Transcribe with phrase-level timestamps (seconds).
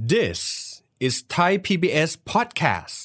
[0.00, 0.40] This
[1.00, 2.96] is Thai PBS podcast.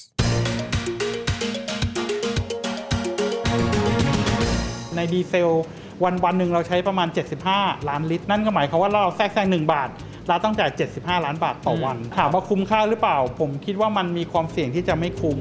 [4.94, 5.50] ในดีเซล
[6.04, 7.08] วันวันหนึ่งเราใช้ประมาณ
[7.48, 9.88] 75 ล้านลิตร นั่นก็หมายความว่าเราแทรกแซง1บาท
[10.28, 15.38] เราต้องจ่าย 75 ล้านบาทต่อวัน ถามว่าคุ้มค่าหรือเปล่า ผมคิดว่ามันมีความเสี่ยงที่จะไม่คุ้ม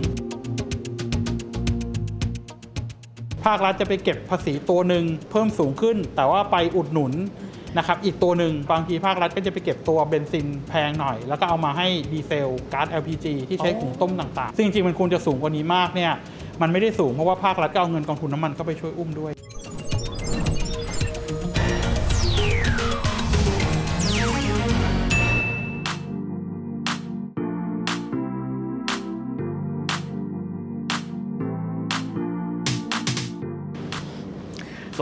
[3.43, 7.13] ภาครัฐจะไปเก็บภาษีตัวหนึ่งเพิ่มสูงขึ้น แต่ว่าไปอุดหนุน
[7.77, 16.11] นะครับอีกตัวหนึ่งบางทีภาครัฐก็จะไปเก็บตัวเบนซินแพงหน่อย แล้วก็เอามาให้ดีเซลก๊าซ LPG ที่ใช้หุงต้มต่างๆ ซึ่งจริงๆมันควรจะสูงกว่านี้มากเนี่ย
[16.61, 19.31] มันไม่ได้สูงเพราะว่าภาครัฐก็เอาเงินกองทุนน้ำมันก็ไปช่วยอุ้มด้วย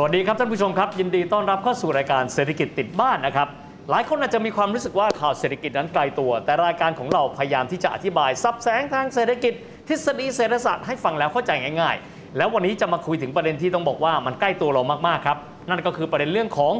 [0.04, 3.48] วัสดีครับท่านผู้ชมครับ ยินดีต้อนรับเข้าสู่รายการเศรษฐกิจติดบ้านนะครับ
[3.90, 9.54] หลายคนอาจจะมีความรู้สึกว่าข่าวเศรษฐกิจนั้นไกลตัว แต่รายการของเราพยายามที่จะอธิบายซับแสงทางเศรษฐกิจ
[9.88, 15.38] ทฤษฎีเศรษฐศาสตร์ให้ฟังแล้วเข้าใจง่าย ๆ แล้ววันนี้จะมาคุยถึงประเด็นที่ต้องบอกว่ามันใกล้ตัวเรามากๆครับ
[15.70, 16.74] นั่นก็คือประเด็นเรื่องของ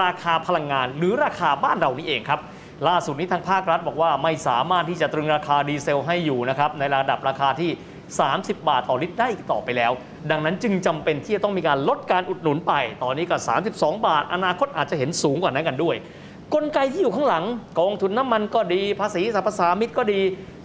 [0.00, 2.40] ราคาพลังงาน หรือราคาบ้านเรานี่เองครับ
[2.88, 7.70] ล่าสุดนี้ทางภาครัฐบอกว่าไม่สามารถที่จะตรึงราคาดีเซลให้อยู่นะครับในระดับราคาที่
[8.28, 9.92] 30 บาทต่อลิตรได้อีกต่อไปแล้ว
[10.30, 13.36] ดังนั้นจึงจำเป็นที่จะต้องมีการลดการอุดหนุนไป ตอนนี้ก็
[13.70, 15.96] 32 บาท อนาคตอาจจะเห็นสูงกว่านั้นกันด้วย
[16.54, 17.44] กลไกที่อยู่ข้างหลัง
[17.80, 20.20] กองทุนน้ำมันก็ดี ภาษีสรรพสามิตก็ดี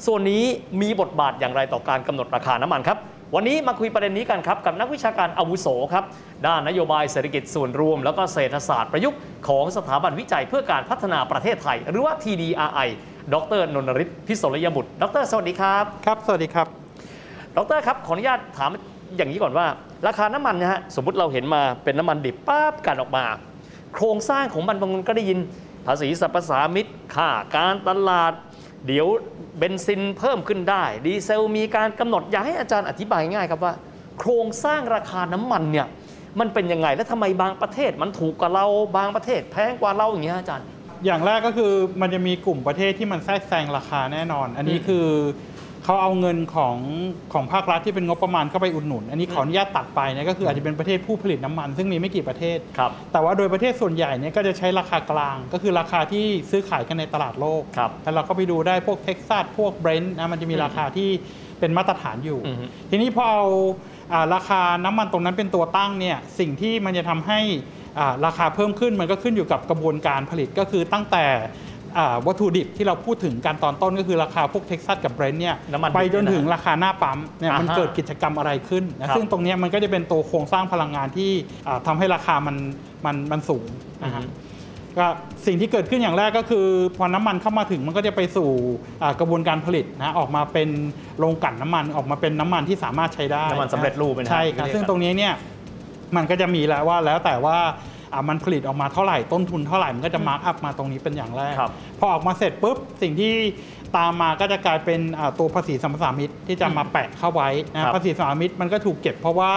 [0.05, 0.43] ส่วนนี้
[0.81, 2.97] มีบทบาทอย่างไรต่อการกำหนดราคาน้ำมันครับ
[3.35, 6.03] วันนี้มาคุยประเด็นนี้กันครับ กับนักวิชาการอาวุโสครับ
[6.45, 12.89] ด้านนโยบายเศรษฐกิจส่วนรวม แล้วก็เศรษฐศาสตร์ประยุกต์ของสถาบันวิจัยเพื่อการพัฒนาประเทศไทย หรือว่า TDRI
[13.33, 16.88] ดรนนทริศพิศรยบุตร ดร สวัสดีครับ ครับ สวัสดีครับ
[17.57, 18.69] ดรครับ ขออนุญาตถาม
[19.17, 19.65] อย่างนี้ก่อนว่า
[20.07, 23.23] ราคาน้ำมันนะฮะสมมติเราเห็นมาเป็นน้ำมันดิบปั๊บกันออกมา
[23.93, 25.39] โครงสร้างของมันบางคนก็ได้ยิน
[25.85, 28.33] ภาษีสรรพสามิตค่าการตลาด
[28.87, 29.07] เดี๋ยว
[29.57, 33.73] เบนซินเพิ่มขึ้นได้ ดีเซลมีการกำหนดอยากให้อาจารย์อธิบายง่ายครับว่า
[34.19, 35.87] โครงสร้างราคาน้ำมันเนี่ย
[36.39, 38.65] มันเป็นยังไงและทำไมบางประเทศมันถูกกว่าเรา
[38.97, 40.65] บางประเทศแพงกว่าเราอย่างเงี้ยอาจารย์
[41.05, 45.05] อย่างแรกก็คือมันจะมีกลุ่มประเทศที่มันแทรกแซงราคาแน่นอน อันนี้คือ
[45.89, 46.77] เขาเอาเงินของ
[47.33, 61.09] ของภาครัฐที่เป็นงบประมาณเข้าไปอุดหนุน อันนี้ขออนุญาตตัดไปนะก็คืออาจจะเป็นประเทศผู้ผลิตน้ำมัน ซึ่งมีไม่กี่ประเทศ ครับแต่ว่าโดยประเทศส่วนใหญ่เนี่ยก็จะใช้ราคากลาง ก็คือราคาที่ซื้อขายกันในตลาดโลกครับแล้วเราก็ไปดูได้พวกเท็กซัสพวกเบรนท์นะมันจะมีราคาที่
[61.59, 63.45] เป็นมาตรฐานอยู่อือฮึทีนี้พอเอา
[64.13, 67.39] อ่าราคาน้ำมันตรงนั้นเป็นตัวตั้งเนี่ยสิ่งที่มันจะทำให้
[67.99, 71.68] อ่าราคาเพิ่มขึ้นมันก็ขึ้นอยู่กับกระบวนการผลิตก็คือตั้งแต่อ่า
[72.27, 81.31] วัตถุดิบที่เราพูดถึงการตอนต้นก็คือราคาพวกเท็กซัสกับเบรนท์เนี่ยน้ำมันดิบไปจนเนี่ยนะถึงราคาหน้าปั๊มเนี่ยมันอ่าฮะเกิดกิจกรรมอะไรขึ้นนะครับซึ่งตรงเนี้ยมันก็จะเป็นตัวโครงสร้างพลังงานที่
[81.67, 82.55] อ่าทำให้ราคามัน
[83.05, 83.65] มันมันสูง
[84.03, 84.47] นะครับ อืบอฮึ
[84.97, 85.07] ก็
[85.45, 86.65] สิ่งที่เกิดขึ้นอย่างแรกก็คือ
[86.97, 88.49] พอน้ำมันเข้ามาถึงมันก็จะไปสู่
[89.01, 90.69] อ่ากระบวนการผลิตนะออกมาเป็น
[91.19, 95.33] โรงกลั่นน้ำมันออกมาเป็นน้ำมันที่สามารถใช้ได้น้ำมันสำเร็จรูปเป็นใช่ครับซึ่งตรงนี้เนี่ย
[96.15, 97.71] มันก็จะมีแล้วว่าแล้วแต่ว่าอ่า
[98.29, 103.33] มันผลิตออกมาเท่าไหร่ต้นทุนเท่าไหร่มันก็จะ mark up มาตรงนี้เป็นอย่างแรกครับพอออกมาเสร็จปุ๊บสิ่งที่
[103.97, 109.53] ตามมาก็จะกลายเป็นอ่าตัวภาษีสัมปทานมิตรที่จะมาแปะเข้าไว้นะภาษีสัมปทานมิตรมันก็ถูกเก็บเพราะว่า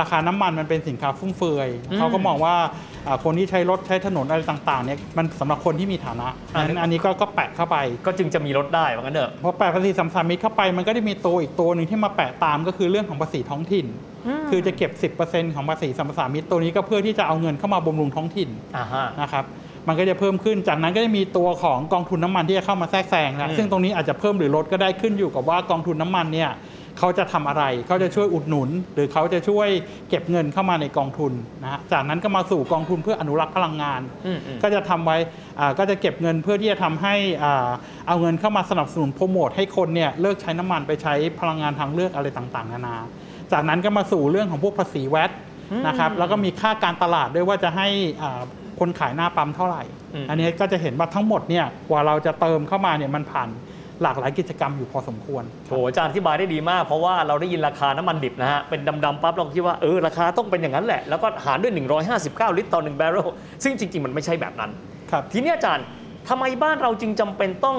[0.00, 2.54] ราคาน้ำมันมันเป็นสินค้าฟุ่มเฟือยอืมเขาก็มองว่า
[3.06, 13.86] อ่าคนที่ใช้รถใช้ถนนอะไรต่างๆเนี่ยมันสำหรับคนที่มีฐานะอ่าอันอันนี้ก็ก็แปะเข้าไป ก็จึงจะมีลดได้ว่างั้นเถอะพอแปะภาษีสัมปทานมิตรเข้าไปมันก็จะมีตัวอีกตัวหนึ่งที่มาแปะตามก็คือเรื่องของภาษีท้องถิ่น
[14.50, 14.90] คือจะเก็บ
[15.22, 19.44] 10%ของภาษีสัมปทานมิตรตัวนี้ก็เพื่อที่จะเอาเงินเข้ามาบำรุงท้องถิ่นอ่าฮะนะครับ
[19.88, 26.50] มันก็จะเพิ่มขึ้น จากนั้นก็จะมีตัวของกองทุนน้ำมันที่จะเข้ามาแทรกแซงอืนะมซึ่งตรงนี้อาจจะเพิ่มหรือลดก็ได้ขึ้นอยู่กับว่ากองทุนน้ำมันเนี่ย
[26.98, 29.68] เขาจะทำอะไร เขาจะช่วยอุดหนุน หรือเขาจะช่วย
[30.08, 31.32] เก็บเงินเข้ามาในกองทุน
[31.62, 35.16] นะฮะ จากนั้นก็มาสู่กองทุนเพื่ออนุรักษ์พลังงานอืมอืมก็จะทำไว้
[35.60, 37.70] อ่าก็จะเก็บเงินเพื่อที่จะทำให้อ่า
[38.08, 42.96] เอาเงินเข้ามาสนับสนุนโปรโมทให้คนเนี่ยเลิกใช้น้ำมันไปใช้พลังงานทางเลือกอะไรต่างๆ นานา
[43.52, 45.30] จากนั้นก็มาสู่เรื่องของพวกภาษีแวด
[45.86, 47.88] นะครับแล้วก็มีค่าการตลาดด้วยว่าจะให้
[48.22, 48.42] อ่า
[48.80, 49.82] คนขายหน้าปั๊มเท่าไหร่
[50.14, 53.48] อืมอันนี้ก็จะเห็นว่าทั้งหมดเนี่ยกว่าเราจะเติมเข้ามาเนี่ยมันผ่าน
[54.02, 61.72] หลากหลายกิจกรรมอยู่พอสมควรโหอาจารย์อธิบายได้ดีมาก เพราะว่าเราได้ยินราคาน้ำมันดิบนะฮะ เป็นดำๆปั๊บเราก็คิดว่าเออราคาต้องเป็นอย่างนั้นแหละ แล้วก็หารด้วย
[62.50, 63.28] 159 ลิตรต่อ1บาร์เรล
[63.64, 64.70] ซึ่งจริง ๆ มันไม่ใช่แบบนั้น
[65.10, 65.84] ครับ ทีนี้อาจารย์
[66.28, 67.78] ทำไมบ้านเราจึงจำเป็นต้อง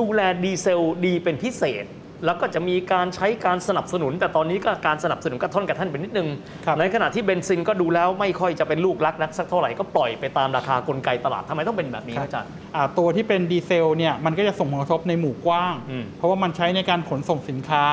[0.00, 1.84] ดูแลดีเซลดีเป็นพิเศษ
[2.24, 6.28] แล้วก็จะมีการใช้การสนับสนุน แต่ตอนนี้ก็การสนับสนุนกระท่อนกระแท่นไปนิดนึง
[6.66, 17.84] ครับในขณะที่เบนซินก็ดูแล้วไม่ค่อยจะเป็นลูกรักนักสักเท่าไหร่ก็ปล่อยไปตามราคากลไกตลาดทำไมต้องเป็นแบบนี้ครับอาจารย์อ่าตัวที่เป็นดีเซลเนี่ยมันก็จะส่งผลกระทบในหมู่กว้างอืมเพราะว่ามันใช้ในการขนส่งสินค้า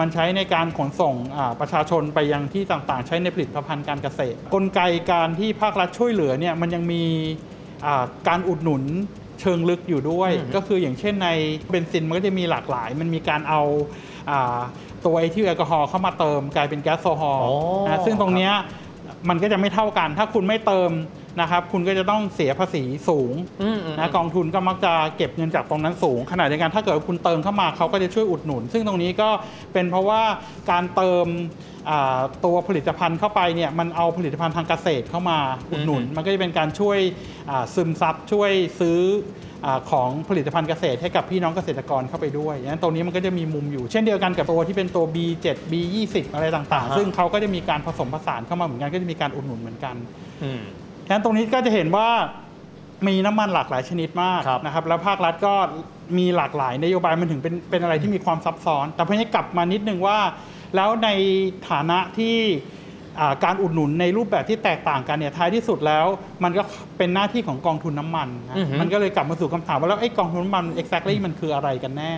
[0.00, 4.80] มันใช้ในการขนส่งอ่าประชาชนไปยังที่ต่างๆ ใช้ในผลิตภัณฑ์การเกษตร กลไก
[5.12, 7.02] การที่ภาครัฐช่วยเหลือเนี่ยมันยังมี
[7.86, 8.84] อ่าการอุดหนุน
[9.40, 11.28] เชิงลึกอยู่ด้วยอืมก็คืออย่างเช่นใน
[11.70, 13.62] เบนซินมันก็จะมีหลากหลาย มันมีการเอา
[14.30, 14.58] อา
[15.04, 17.56] ตัวไอทิลแอลกอฮอล์เข้ามาเติมกลายเป็นแก๊สโซฮอล์อ๋อ
[17.86, 18.52] นะซึ่งตรงเนี้ย
[19.28, 20.90] มันก็จะไม่เท่ากัน ถ้าคุณไม่เติม
[21.40, 23.32] นะครับคุณก็จะต้องเสียภาษีสูง
[23.62, 29.28] อืมอืมนะกองทุนก็มักจะเก็บเงินจากตรงนั้นสูง ขณะเดียวกันถ้าเกิดว่าคุณเติมเข้ามาเขาก็จะช่วยอุดหนุน ซึ่งตรงนี้ก็
[29.72, 30.22] เป็นเพราะว่า
[30.70, 31.26] การเติม
[31.77, 31.77] อ่า
[32.44, 35.38] ตัวผลิตภัณฑ์เข้าไปเนี่ยมันเอาผลิตภัณฑ์ทางเกษตรเข้ามา
[35.70, 36.98] อุดหนุนอืมมันก็จะเป็นการช่วย
[37.50, 38.50] อ่าซึมซับช่วย
[38.80, 38.98] ซื้อ
[39.64, 49.94] อาของผลิตภัณฑ์เกษตรให้กับพี่น้องเกษตรกรเข้าไปด้วยดังนั้นตรงนี้มันก็จะมีมุมอยู่ เช่นเดียวกันกับตัวที่เป็นตัว B7 B20 อะไรต่างๆ ซึ่งเขาก็จะมีการผสมผสานเข้ามาเหมือนกันก็จะมีการอุดหนุนเหมือนกัน
[50.42, 50.62] อืม
[51.06, 52.08] ฉะนั้นตรงนี้ก็จะเห็นว่า
[53.08, 55.54] มีน้ำมันหลากหลายชนิดมากครับนะครับแล้วภาครัฐก็
[56.18, 60.18] มีหลากหลายนโยบายมันถึงเป็นเป็นอะไรที่มีความซับซ้อน แต่เพื่อให้กลับมานิดนึงว่า
[60.76, 61.08] แล้วใน
[61.68, 62.36] ฐานะที่
[63.20, 66.06] อ่าการอุดหนุนในรูปแบบที่แตกต่างกันเนี่ยท้ายที่สุดแล้ว
[66.44, 66.62] มันก็
[66.98, 72.12] เป็นหน้าที่ของกองทุนน้ำมันนะอือฮึมันก็เลยกลับมาสู่คำถามว่าแล้วไอ้กองทุนน้ำมัน exactly มันคืออะไรกันแน่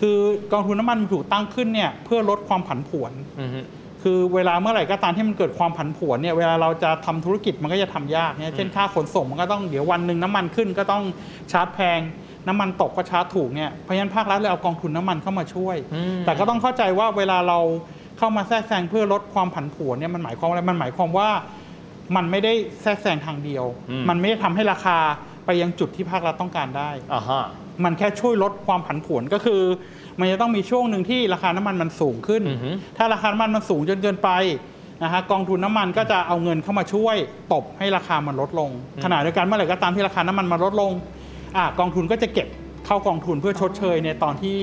[0.00, 0.18] คือ
[0.52, 3.50] กองทุนน้ำมันมันถูกตั้งขึ้นเนี่ยเพื่อลดความผันผวนอืม
[4.02, 11.02] คือเวลาเมื่อไหร่ก็ตามที่มันเกิดความผันผวนเนี่ยเวลาเราจะทำธุรกิจมันก็จะทำยากเนี่ยเช่นค่าขนส่งมันก็ต้องเดี๋ยววันหนึ่งน้ำมันขึ้นก็ต้อง
[11.52, 12.00] ชาร์จแพง
[12.48, 17.58] น้ำมันตกก็ชาร์จถูกเนี่ยเพราะฉะนั้นภาครัฐเลยเอากองทุนน้ำมันเข้ามาช่วยอืมแต่ก็ต้องเข้าใจว่าเวลาเรา
[18.18, 21.28] เข้ามาแทรกแซงเพื่อลดความผันผวนเนี่ยมันหมายความว่าอะไรมันหมายความว่า
[22.16, 22.52] มันไม่ได้
[22.82, 24.98] แทรกแซงทางเดียวอืมมันไม่ได้ทำให้ราคา
[25.44, 27.44] ไปยังจุดที่ภาครัฐต้องการได้อ่าฮะ
[27.84, 29.62] มันแค่ช่วยลดความผันผวนก็คือ
[30.18, 34.30] มันจะต้องมีช่วงหนึ่งที่ราคาน้ำมันมันสูงขึ้นอือฮึถ้าราคาน้ำมันมันสูงจนเกินไป
[35.02, 37.16] นะฮะกองทุนน้ำมันก็จะเอาเงินเข้ามาช่วย
[37.52, 38.70] ตบให้ราคามันลดลง
[39.04, 40.92] ขณะเดียวกันเมื่อไหร่ก็ตามที่ราคาน้ำมันมันลดลง
[41.56, 42.48] อะกองทุนก็จะเก็บ
[42.86, 44.56] เข้ากองทุนเพื่อชดเชยในตอนที่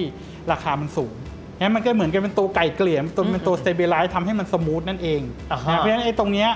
[0.51, 1.13] ราคามันสูง
[1.59, 6.49] งั้นมันก็เหมือนกันเป็นตัวไก่เกลี่ยตัวเป็นตัว stabilize ทำให้มันสมูทนั่นเองอ่าฮะนะเพราะฉะนั้นไอ้ตรงเนี้ย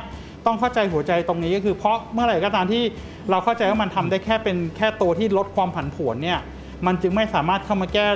[0.45, 2.83] ต้องเข้าใจหัวใจตรงนี้ก็คือ เพราะเมื่อไหร่ก็ตามที่
[3.29, 6.39] เราเข้าใจว่ามันทำได้แค่เป็นแค่ตัวที่ลดความผันผวนเนี่ย
[6.85, 8.07] มันจึงไม่สามารถเข้ามาแก้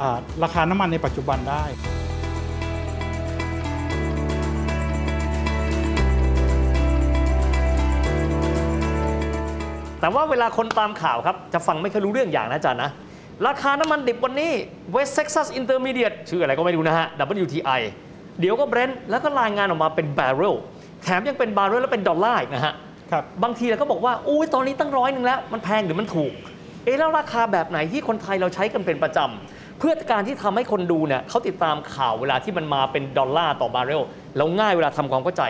[0.00, 1.64] อ่าราคาน้ำมันในปัจจุบันได้
[10.00, 12.90] แต่ว่าเวลาคนตามข่าวครับ จะฟังไม่ค่อยรู้เรื่องอย่างนะอาจารย์นะ
[13.46, 14.52] ราคาน้ำมันดิบวันนี้
[14.94, 17.06] West Texas Intermediate ชื่ออะไรก็ไม่รู้นะฮะ
[17.44, 17.80] WTI
[18.40, 20.54] เดี๋ยวก็ Brent แล้วก็รายงานออกมาเป็น barrel
[21.02, 22.74] แถมยังเป็น barrel แล้วเป็นดอลลาร์อีกนะฮะ
[23.12, 26.32] ครับบางทีเราก็บอกว่าอุ้ยตอนนี้ตั้งร้อยหนึ่งแล้ว มันแพงหรือมันถูก
[26.84, 34.02] เอ๊ะแล้วราคาแบบไหนที่คนไทยเราใช้กันเป็นประจำเพื่อการที่ทำให้คนดูเนี่ยเขาติดตามข่าวเวลาที่มันมาเป็นดอลลาร์ต่อบาร์เรล
[34.36, 35.42] แล้วง่ายเวลาทำความเข้าใจ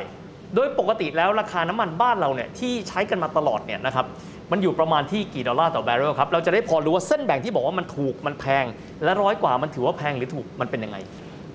[0.55, 4.07] โดยปกติแล้วราคาน้ำมันบ้านเราเนี่ยที่ใช้กันมาตลอดเนี่ยนะครับ
[4.53, 8.65] มันอยู่ประมาณที่กี่ดอลลาร์ต่อบาร์เรลครับ เราจะได้พอรู้ว่าเส้นแบ่งที่บอกว่ามันถูกมันแพง
[9.05, 10.97] และร้อยกว่ามันถือว่าแพงหรือถูกมันเป็นยังไง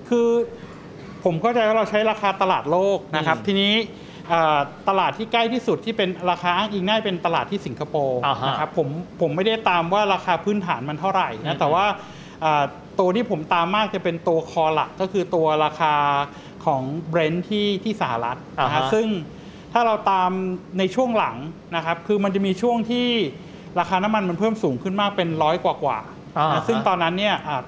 [0.08, 0.28] คือ
[1.24, 3.74] ผมเข้าใจว่าเราใช้ราคาตลาดโลกนะครับอืมทีนี้
[4.32, 4.58] อ่า
[4.88, 8.88] ตลาดที่ใกล้ที่สุดที่เป็นราคาอ้างอิงได้เป็นตลาดที่สิงคโปร์อ่าฮะนะครับผม
[9.20, 11.84] ผมไม่ได้ตามว่าราคาพื้นฐานมันเท่าไหร่อืนะมแต่ว่า
[12.44, 12.64] อ่า
[12.98, 15.94] ตัวที่ผมตามมากจะเป็นตัวคอหลักก็คือตัวราคา
[16.64, 19.06] ของเบรนท์ที่ที่สหรัฐนะฮะอ่าฮะซึ่ง
[19.74, 20.30] ถ้าเราตาม
[20.78, 21.36] ในช่วงหลัง
[21.76, 23.08] นะครับ คือมันจะมีช่วงที่
[23.80, 27.62] ราคาน้ำมันมันเพิ่มสูงขึ้นมากเป็นร้อยกว่ากว่าๆอ่านะฮะซึ่งตอนนั้นเนี่ยอ่า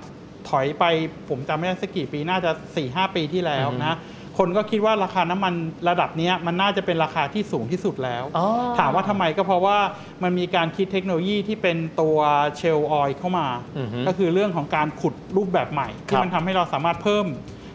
[0.48, 0.84] ถอยไป
[1.28, 3.94] ผมจำไม่ได้สักกี่ปีน่าจะ4ี่หปีที่แล้วอือฮึนะ
[4.38, 5.54] คนก็คิดว่าราคาน้ำมัน
[5.88, 8.46] ระดับเนี้ยมันน่าจะเป็นราคาที่สูงที่สุดแล้ว อ๋อ
[8.78, 9.78] ถามว่าทำไมก็เพราะว่า
[10.22, 12.18] มันมีการคิดเทคโนโลยีที่เป็นตัว
[12.56, 13.48] เชลออยเข้ามา
[13.78, 17.26] อือฮึก็คือเรื่องของการขุดรูปแบบใหม่ ที่ครับ มันทำให้เราสามารถเพิ่ม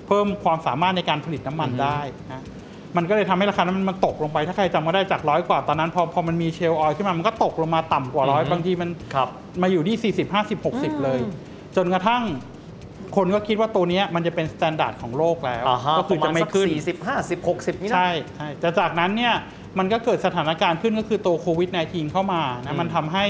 [0.07, 1.99] เพิ่มความสามารถในการผลิตน้ำมันอือฮึได้
[2.31, 2.43] นะ
[2.97, 9.29] มันก็เลยทำให้ราคาน้ำมันมันตกลงไป ถ้าใครจำก็ได้จากร้อยกว่าตอนนั้นพอพอมันมี shale oil ขึ้นมามันก็ตกลงมาต่ำกว่าร้อยบางทีมันครับ
[9.61, 10.59] มาอยู่ที่ 40 50อืม
[10.97, 11.19] 60 เลย
[11.75, 12.23] จนกระทั่ง
[13.15, 19.33] คนก็คิดว่าตัวเนี้ยมันจะเป็น standard ของโลกแล้วอ่าฮะก็คือจะไม่ขึ้นสี่สิบห้าสิบหกสิบนี่นะใช่ใช่แต่จากนั้นเนี่ย
[19.79, 23.25] มันก็เกิดสถานการณ์ขึ้นก็คือตัวโควิด -19 เข้ามาอืมนะมันทำให้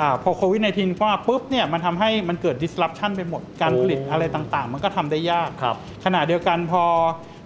[0.00, 6.84] อาพอโควิด -19 เข้ามาปุ๊บเนี่ยมันทำให้มันเกิด disruption ไปหมดการโอ้ผลิตอะไรต่างๆ มันก็ทำได้ยากครับขณะเดียวกันพอ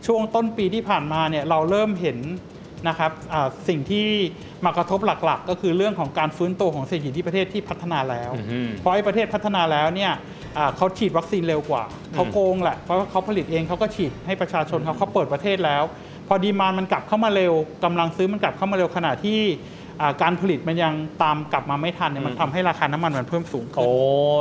[0.07, 2.19] ช่วงต้นปีที่ผ่านมาเนี่ยเราเริ่มเห็น
[2.89, 4.07] นะครับอ่าสิ่งที่
[4.65, 10.13] มากระทบหลักๆ ก็คือเรื่องของการฟื้นตัวของเศรษฐกิจที่ประเทศที่พัฒนาแล้วอือฮึเพราะไอ้ประเทศพัฒนาแล้วเนี่ย
[10.59, 11.83] อ่าเขาฉีดวัคซีนเร็วกว่า
[12.15, 15.83] เขาโกงแหละเพราะว่าเขาผลิตเองเขาก็ฉีดให้ประชาชนเขาเขาเปิดประเทศแล้ว
[16.29, 17.55] พอดีมานมันกลับเข้ามาเร็ว
[17.85, 19.80] กำลังซื้อมันกลับเข้ามาเร็วขณะที่อ่า
[20.23, 23.91] การผลิตมันยังตามกลับมาไม่ทันเนี่ยมันอืมทำให้ราคาน้ำมันมันเพิ่มสูงขึ้น โอ้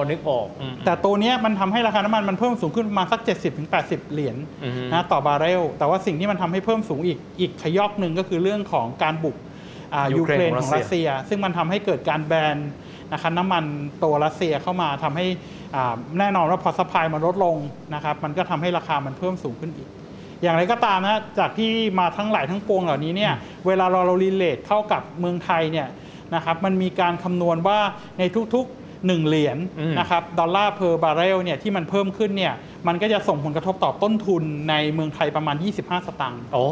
[0.09, 3.19] นึกออกอืมแต่ตัวเนี้ยมันทำให้ราคาน้ำมันมันเพิ่มสูงขึ้นประมาณสัก
[3.65, 9.35] 70-80 เหรียญอือฮึนะต่อบาร์เรล แต่ว่าสิ่งที่มันทำให้เพิ่มสูงอีกอีกขยักหนึ่งก็คือเรื่องของการบุก
[9.93, 12.57] อ่ายูยูเคเครรนนขขอองงรัรัสสเซีเซียยซึ่งมันทำให้เกิดการแบน
[13.13, 13.63] นะคะน้ำมัน
[14.03, 15.25] ตัวรัสเซียเข้ามาทำให้
[15.75, 17.55] อ่าแน่นอนว่าพอ supply มันลดลง
[17.95, 19.89] นะครับมันก็ทำให้ราคามันเพิ่มสูงขึ้นอีก
[20.41, 23.33] อย่างไรก็ตามนะจากที่มาทั้งหลายทั้งปวงเหล่านี้เนี่ย
[23.67, 25.87] เวลาเราเรา relate เข้ากับเมืองไทยเนี่ย
[26.35, 27.79] นะครับมันมีการคำนวณว่า
[28.19, 28.23] ใน
[28.55, 32.53] ทุกๆ1 เหรียญอืมนะครับดอลลาร์ per barrel เนี่ยที่มันเพิ่มขึ้นเนี่ย
[32.87, 36.65] มันก็จะส่งผลกระทบต่อต้นทุนในเมืองไทยประมาณ 25 สตางค์โอ้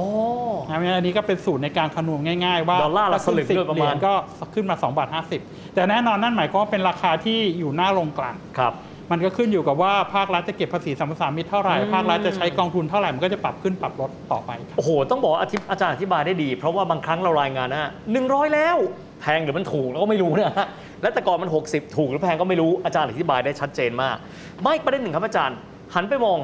[0.70, 4.14] นะเพราะฉะนั้นอันนี้ก็เป็นสูตรในการคำนวณง่ายๆ ว่าดอลลาร์ละถ้ขึ้นสลึง10ด้วยประมาณเหยญก็
[4.54, 5.10] ขึ้นมา2บาท
[5.42, 8.74] 50 แต่แน่นอนนั่นหมายความว่าเป็นราคาที่อยู่หน้าลงกลั่นครับ
[9.12, 18.78] มันก็ขึ้นอยู่กับว่าภาครัฐจะเก็บภาษีสัมปทานมิตรเท่าไหร่อืมภาครัฐจะใช้กองทุนเท่าไหร่มันก็จะปรับขึ้นปรับลดต่อไปครับโอ้โห ต้องบอกว่าอาทิอาจารย์อธิบายได้ดี เพราะว่าบางครั้งเรารายงานนะหนึ่งร้อยแล้ว
[19.22, 20.68] แพงหรือมันถูกเราก็ไม่รู้นะฮะ
[21.02, 24.16] และแต่ก่อนมัน 60 ถูกหรือแพงก็ไม่รู้อาจารย์อธิบายได้ชัดเจนมาก
[24.64, 25.58] ไม่ประเด็นหนึ่งครับอาจารย์
[25.96, 26.38] หันไปมอง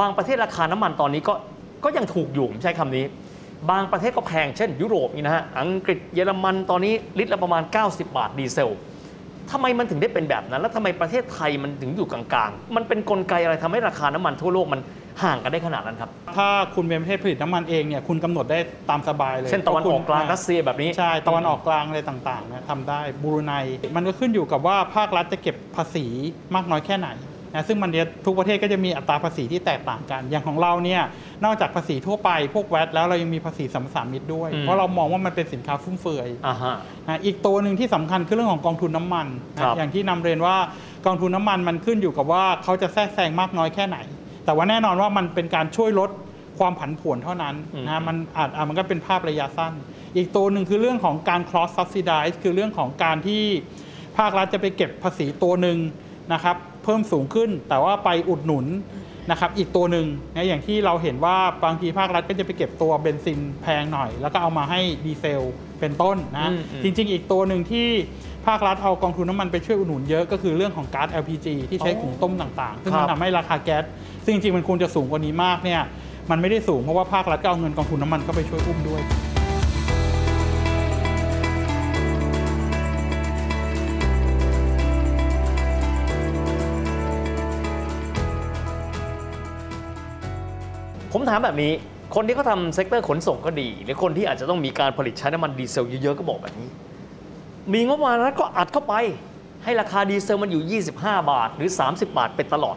[0.00, 1.34] บางประเทศราคาน้ำมันตอนนี้ก็
[1.84, 3.04] ก็ยังถูกอยู่ผมใช้คำนี้
[3.70, 8.72] บางประเทศก็แพงเช่น ยุโรปนี่นะฮะอังกฤษเยอรมันตอนนี้ลิตรละประมาณ 90 บาทดีเซล
[9.52, 14.80] ทำไมมันถึงได้เป็นแบบนั้น แล้วทำไมประเทศไทยมันถึงอยู่กลางๆ มันเป็นกลไกอะไรทำให้ราคาน้ำมันทั่วโลกมัน
[15.24, 18.58] ห่างกันได้ขนาดนั้นครับ ถ้าคุณเป็นประเทศผลิตน้ำมันเองเนี่ยคุณกำหนดได้
[18.90, 23.54] ตามสบายเลย เช่นตะวันออกกลางรัสเซียแบบนี้ ใช่ ตะวันออกกลางอะไรต่างๆนะทำได้บรูไน
[23.96, 26.06] มันก็ขึ้นอยู่กับว่าภาครัฐจะเก็บภาษี
[26.54, 27.08] มากน้อยแค่ไหน
[27.54, 31.02] นะซึ่งมันเนี่ยทุกประเทศก็จะมีอัตราภาษีที่แตกต่างกัน อย่างของเราเนี่ย
[31.44, 36.74] นอกจากภาษีทั่วไปพวกแวตแล้วเรายังมีภาษีสัมปทานมิตรด้วยอืมเพราะเรามองว่ามันเป็นสินค้าฟุ่มเฟือยอ่าฮะ
[37.06, 39.26] นะอีกตัวหนึ่งที่สำคัญคือเรื่องของกองทุนน้ำมัน
[39.60, 40.56] ครันะบอย่างที่นำเรียนว่า
[41.06, 43.98] กองทุนน้ำมันมันขึ้นอยู่กับว่าเขาจะแทรกแซงมากน้อยแค่ไหน
[44.44, 46.10] แต่ว่าแน่นอนว่ามันเป็นการช่วยลด
[46.58, 49.72] ความผันผวนเท่านั้นอืมนะมันอาจอะมันก็เป็นภาพระยะสั้น
[50.16, 53.42] อีกตัวหนึ่งคือเรื่องของการ cross subsidize คือเรื่องของการที่
[54.18, 55.78] ภาครัฐจะไปเก็บภาษีตัวหนึ่ง
[56.32, 58.66] นะครับ เพิ่มสูงขึ้น แต่ว่าไปอุดหนุน
[59.30, 65.42] นะครับอีกตัวหนึ่งนะอย่างที่เราเห็นว่าบางทีภาครัฐก็จะไปเก็บตัวเบนซินแพงหน่อย แล้วก็เอามาให้ดีเซล
[65.80, 67.88] เป็นต้นนะอืมอืมจริง ๆ อีกตัวหนึ่งที่
[68.46, 73.84] ภาครัฐเอากองทุนน้ำมันไปช่วยอุดหนุนเยอะก็คือเรื่องของก๊าซ LPG ที่ใช้อ๋อหุงต้มต่างๆ ซึ่งครัมับนทำให้ราคาแก๊ส
[74.24, 75.80] ซึ่งจริงๆมันควรจะสูงกว่านี้มากเนี่ย
[76.30, 79.02] มันไม่ได้สูงเพราะว่าภาครัฐก็เอาเงินกองทุนน้ำมันเข้าไปช่วยอุ้มด้วย
[91.30, 91.72] ถามแบบนี้
[92.14, 96.68] คนที่เขาทำ sector ขนส่งก็ดี หรือคนที่อาจจะต้องมีการผลิตใช้น้ำมันดีเซลเยอะๆ ก็บอกแบบนี้
[97.72, 98.94] มีงบประมาณแล้วก็อัดเข้าไป
[99.64, 102.76] ให้ราคาดีเซลมันอยู่ 25 บาทหรือ 30 บาทเป็นตลอด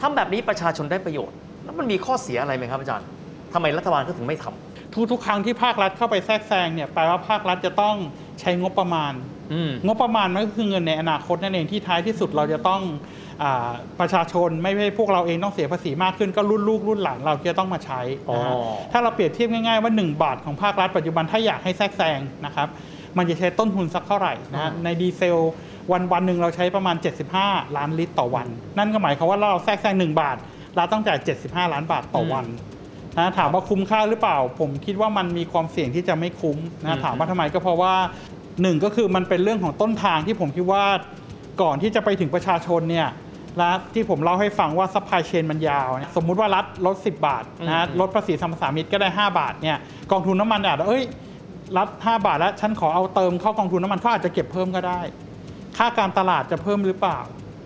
[0.00, 3.06] ทำแบบนี้ประชาชนได้ประโยชน์ แล้วมันมีข้อเสียอะไรไหมครับอาจารย์
[3.52, 7.96] ทำไมรัฐบาลก็ถึงไม่ทำทุกๆครั้งที่ภาครัฐเข้าไปแทรกแซงเนี่ยแปลว่าภาครัฐจะต้อง
[8.40, 9.12] ใช้งบประมาณ
[9.52, 12.80] อืมงบประมาณมันก็คือเงินในอนาคตนั่นเองที่ท้ายที่สุดเราจะต้อง
[13.27, 13.27] อา
[14.00, 18.00] ประชาชนไม่ใช่พวกเราเองต้องเสียภาษีมากขึ้นก็รุ่นลูกรุ่นหลานเราจะต้องมาใช้
[18.34, 22.68] นะฮะอ๋อถ้าเราเปรียบเทียบง่ายๆว่า 1 บาทของภาครัฐปัจจุบันถ้าอยากให้แทรกแซงนะครับ
[23.16, 25.38] มันจะใช้ต้นทุนสักเท่าไหร่นะฮะในดีเซล
[25.92, 26.96] วันวันหนึ่งเราใช้ประมาณ
[27.36, 28.46] 75 ล้านลิตรต่อวัน
[28.78, 30.36] นั่นก็หมายความว่าเราแทรกแซง1บาท
[30.76, 32.46] เราต้องจ่าย 75 ล้านบาทต่อวัน
[33.16, 37.94] นะถามว่าคุ้มค่าหรือเปล่า ผมคิดว่ามันมีความเสี่ยงที่จะไม่คุ้มอืนะถามว่าทำไมก็เพราะว่า
[38.62, 40.84] หนึ่งก็คือมันเป็นเรื่องของต้นทางที่ผมคิดว่า
[41.62, 43.08] ก่อนที่จะไปถึงประชาชนเนี่ย
[43.58, 49.76] และที่ผมเล่าให้ฟังว่า supply chain มันยาวเนี่ยสมมุติว่ารัฐลด 10 บาทนะลดภาษีสัมปทานมิตรก็ได้ 5 บาทเนี่ย
[50.10, 51.04] กองทุนน้ำมันอาจจะเอ้ย
[51.76, 55.00] รัฐ5บาทแล้วฉันขอเอาเติมเข้ากองทุนน้ำมันเขาอาจจะเก็บเพิ่มก็ได้
[55.76, 57.18] ค่าการตลาดจะเพิ่มหรือเปล่า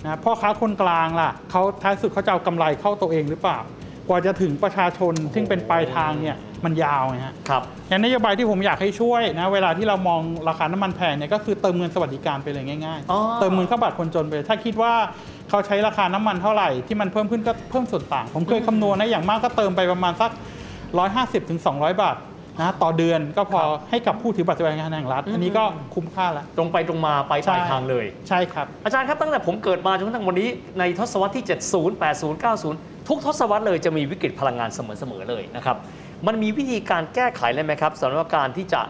[0.05, 3.59] นะพ่อค้าคนกลางล่ะเขาท้ายสุดเขาจะเอากำไรเข้าตัวเองหรือเปล่า
[4.09, 14.93] กว่าจะถึงประชาชนซึ่งเป็นปลายทางเนี่ยมันยาวไงฮะครับงั้นนโยบายที่ผมอยากให้ช่วยนะเวลาที่เรามองราคาน้ำมันแพงเนี่ยก็คือเติมเงินสวัสดิการไปเลยง่ายอ๋อๆเติมเงินเข้าบัตรคนจนไปเลยถ้าคิดว่า
[15.53, 20.31] เขาใช้ราคาน้ำมันเท่าไหร่ที่มันเพิ่มขึ้นก็เพิ่มส่วนต่าง ผมเคยคำนวณนะอย่างมากก็เติมไปประมาณสัก
[20.91, 22.17] 150ถึง200 บาท
[22.61, 35.77] นะต่อเดือนก็พอให้กับผู้ถือบัตรสวัสดิการแห่งรัฐ อันนี้ก็คุ้มค่าแล้ว ตรงไปตรงมาไปปลายทางเลย ใช่ครับ อาจารย์ครับตั้งแต่ผมเกิดมาจนกระทั่งวันนี้ในทศวรรษที่ 70 80 90 ทุกทศวรรษเลยจะมีวิกฤตพลังงานเสมอๆเลยนะครับ
[36.27, 38.83] มันมีวิธีการแก้ไขเลยไหมครับสำหรับการที่จะ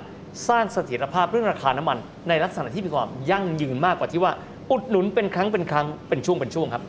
[0.48, 4.32] สร้างเสถียรภาพเรื่องราคาน้ำมัน ในลักษณะที่มีความยั่งยืนมากกว่าที่ว่า
[4.72, 6.84] อุดหนุนเป็นครั้งเป็นครั้งเป็นช่วงเป็นช่วงครับ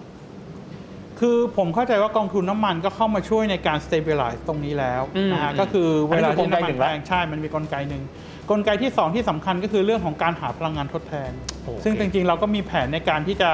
[1.20, 8.04] คือผมเข้าใจว่ากองทุนน้ำมันก็เข้ามาช่วยในการ stabilize ตรงนี้แล้วอืมนะฮะอืมก็คือเวลาที่น้ำอันนี้คือกลไกหนึ่มันงแพละงใช่มันมีกลไกหนึ่ง
[8.52, 11.32] กลไกที่สองที่สำคัญก็คือเรื่องของการหาพลังงานทดแทน
[11.64, 13.52] โอเคซึ่งจริงๆ เราก็มีแผนในการที่จะ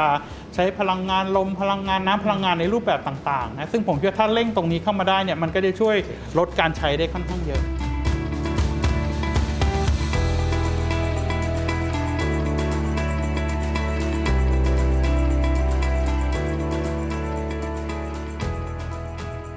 [0.55, 5.95] ใช้พลังงานลมพลังงานน้ำพลังงานในรูปแบบต่างๆนะซึ่งผมคิดว่าถ้าเร่งตรงนี้เข้ามาได้เนี่ยมันก็จะช่วย
[6.39, 7.61] ลดการใช้ได้ค่อนข้างเยอะ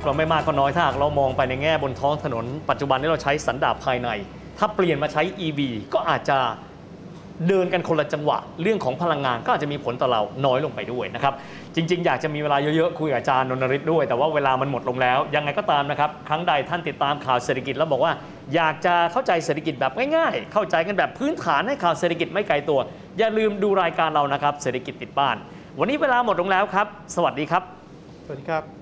[0.05, 4.09] เราไม่มากก็น้อยถ้าหากเรามองไปในแง่บนท้องถนน ปัจจุบันนี้เราใช้สันดาปภายใน
[4.59, 5.61] ถ้าเปลี่ยนมาใช้ EV
[5.95, 6.39] ก็อาจจะ
[7.49, 11.35] เดินกันคนละจังหวะ เรื่องของพลังงานก็อาจจะมีผลต่อเราน้อยลงไปด้วยนะครับ
[11.75, 18.13] จริง ๆ อยากจะมีเวลาเยอะ ๆ คุยกับอาจารย์นนทริศด้วย แต่ว่าเวลามันหมดลงแล้ว ยังไงก็ตามนะครับ ครั้งใดท่านติดตามข่าวเศรษฐกิจแล้วบอกว่า
[18.55, 22.81] อยากจะเข้าใจเศรษฐกิจแบบง่ายๆ เข้าใจกันแบบพื้นฐานให้ข่าวเศรษฐกิจไม่ไกลตัว
[23.19, 25.37] อย่าลืมดูรายการเรานะครับเศรษฐกิจติดบ้าน
[25.79, 27.63] วันนี้เวลาหมดลงแล้วครับ สวัสดีครับ
[28.27, 28.82] สวัสดีครับ